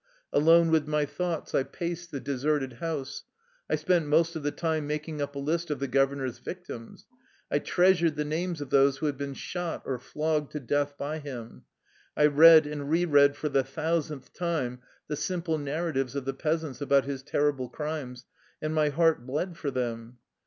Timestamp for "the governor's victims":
5.79-7.05